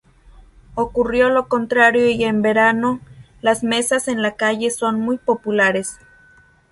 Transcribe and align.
Ocurrió 0.73 1.29
lo 1.29 1.47
contrario 1.47 2.09
y 2.09 2.23
en 2.23 2.41
verano 2.41 3.01
las 3.43 3.63
mesas 3.63 4.07
en 4.07 4.23
la 4.23 4.35
calle 4.35 4.71
son 4.71 4.99
muy 4.99 5.19
populares. 5.19 5.99